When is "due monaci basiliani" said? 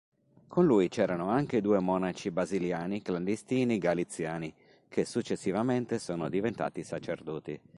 1.61-3.03